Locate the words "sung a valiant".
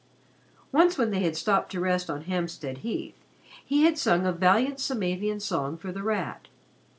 3.99-4.79